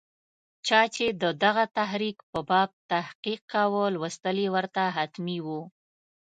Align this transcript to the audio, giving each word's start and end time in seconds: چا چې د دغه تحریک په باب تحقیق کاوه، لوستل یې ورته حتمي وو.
چا 0.67 0.81
چې 0.95 1.05
د 1.21 1.23
دغه 1.43 1.63
تحریک 1.77 2.17
په 2.31 2.39
باب 2.49 2.69
تحقیق 2.91 3.41
کاوه، 3.53 3.83
لوستل 3.95 4.37
یې 4.43 4.49
ورته 4.55 4.81
حتمي 4.97 5.39
وو. 5.45 5.61